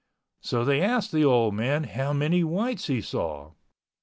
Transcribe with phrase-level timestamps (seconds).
[0.41, 3.51] So they asked the old man how many whites he saw.